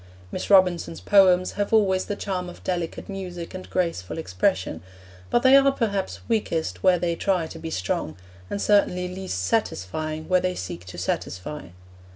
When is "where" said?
6.81-6.97, 10.27-10.41